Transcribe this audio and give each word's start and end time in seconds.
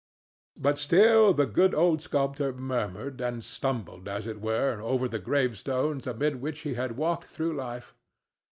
But 0.57 0.79
still 0.79 1.31
the 1.31 1.45
good 1.45 1.75
old 1.75 2.01
sculptor 2.01 2.51
murmured, 2.53 3.21
and 3.21 3.43
stumbled, 3.43 4.07
as 4.07 4.25
it 4.25 4.41
were, 4.41 4.81
over 4.81 5.07
the 5.07 5.19
gravestones 5.19 6.07
amid 6.07 6.41
which 6.41 6.61
he 6.61 6.73
had 6.73 6.97
walked 6.97 7.25
through 7.25 7.53
life. 7.55 7.93